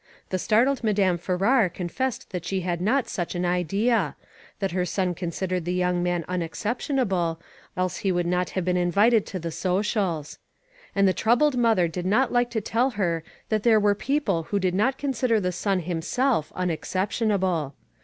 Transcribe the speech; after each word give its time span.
The 0.31 0.39
startled 0.39 0.83
Madame 0.83 1.19
Farrar 1.19 1.69
con 1.69 1.87
fessed 1.87 2.31
that 2.31 2.43
she 2.43 2.61
had 2.61 2.81
not 2.81 3.07
such 3.07 3.35
an 3.35 3.45
idea; 3.45 4.15
that 4.57 4.71
her 4.71 4.83
son 4.83 5.13
considered 5.13 5.63
the 5.63 5.75
young 5.75 6.01
man 6.01 6.25
unex 6.27 6.55
ceptionable, 6.65 7.37
else 7.77 7.97
he 7.97 8.11
would 8.11 8.25
not 8.25 8.49
have 8.57 8.65
been 8.65 8.77
invited 8.77 9.27
to 9.27 9.37
the 9.37 9.51
socials. 9.51 10.39
And 10.95 11.07
the 11.07 11.13
troubled 11.13 11.55
mother 11.55 11.87
did 11.87 12.07
not 12.07 12.31
like 12.33 12.49
to 12.49 12.61
tell 12.61 12.89
her 12.97 13.21
that 13.49 13.61
there 13.61 13.79
were 13.79 13.93
people 13.93 14.45
who 14.49 14.57
did 14.57 14.73
not 14.73 14.97
consider 14.97 15.39
the 15.39 15.51
son 15.51 15.81
himself 15.81 16.51
unexceptionable. 16.55 17.75